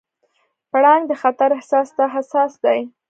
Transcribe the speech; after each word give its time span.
پړانګ 0.71 1.03
د 1.07 1.11
خطر 1.21 1.49
احساس 1.57 1.87
ته 1.97 2.03
حساس 2.13 2.51
دی. 2.63 2.79